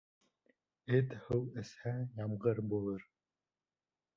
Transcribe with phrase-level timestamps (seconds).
[0.99, 1.93] Эт һыу эсһә,
[2.23, 3.05] ямғыр булыр.